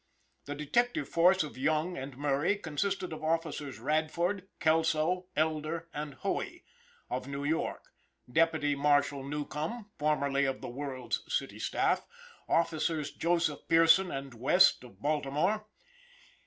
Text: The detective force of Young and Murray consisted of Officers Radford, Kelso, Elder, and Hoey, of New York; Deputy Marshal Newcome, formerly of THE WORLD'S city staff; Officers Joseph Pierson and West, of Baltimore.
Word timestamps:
The 0.45 0.55
detective 0.55 1.07
force 1.07 1.43
of 1.43 1.59
Young 1.59 1.95
and 1.95 2.17
Murray 2.17 2.55
consisted 2.55 3.13
of 3.13 3.23
Officers 3.23 3.77
Radford, 3.77 4.47
Kelso, 4.59 5.27
Elder, 5.35 5.89
and 5.93 6.15
Hoey, 6.15 6.63
of 7.11 7.27
New 7.27 7.43
York; 7.43 7.83
Deputy 8.27 8.73
Marshal 8.73 9.23
Newcome, 9.23 9.91
formerly 9.99 10.45
of 10.45 10.59
THE 10.59 10.69
WORLD'S 10.69 11.31
city 11.31 11.59
staff; 11.59 12.07
Officers 12.49 13.11
Joseph 13.11 13.59
Pierson 13.67 14.09
and 14.09 14.33
West, 14.33 14.83
of 14.83 14.99
Baltimore. 15.03 15.67